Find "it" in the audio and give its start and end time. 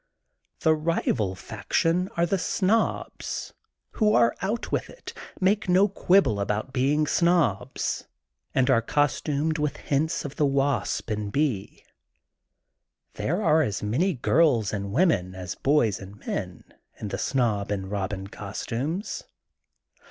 4.89-5.13